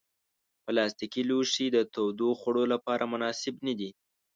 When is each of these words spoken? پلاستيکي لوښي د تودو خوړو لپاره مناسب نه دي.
پلاستيکي 0.63 1.21
لوښي 1.29 1.67
د 1.71 1.77
تودو 1.93 2.29
خوړو 2.39 2.63
لپاره 2.73 3.03
مناسب 3.13 3.55
نه 3.65 3.73
دي. 3.79 3.89